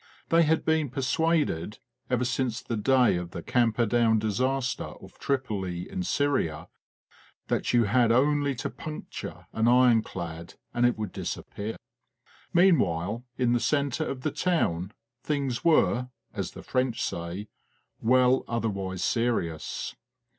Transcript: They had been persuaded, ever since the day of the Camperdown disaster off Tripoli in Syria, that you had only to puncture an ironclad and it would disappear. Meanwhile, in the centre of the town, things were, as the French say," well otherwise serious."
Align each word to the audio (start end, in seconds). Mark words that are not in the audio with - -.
They 0.29 0.41
had 0.41 0.65
been 0.65 0.89
persuaded, 0.89 1.77
ever 2.09 2.25
since 2.25 2.59
the 2.59 2.75
day 2.75 3.17
of 3.17 3.29
the 3.29 3.43
Camperdown 3.43 4.17
disaster 4.17 4.83
off 4.85 5.19
Tripoli 5.19 5.87
in 5.87 6.01
Syria, 6.01 6.69
that 7.49 7.71
you 7.71 7.83
had 7.83 8.11
only 8.11 8.55
to 8.55 8.71
puncture 8.71 9.45
an 9.53 9.67
ironclad 9.67 10.55
and 10.73 10.87
it 10.87 10.97
would 10.97 11.11
disappear. 11.11 11.75
Meanwhile, 12.51 13.23
in 13.37 13.53
the 13.53 13.59
centre 13.59 14.07
of 14.09 14.21
the 14.21 14.31
town, 14.31 14.91
things 15.23 15.63
were, 15.63 16.09
as 16.33 16.53
the 16.53 16.63
French 16.63 17.03
say," 17.03 17.47
well 18.01 18.43
otherwise 18.47 19.03
serious." 19.03 19.95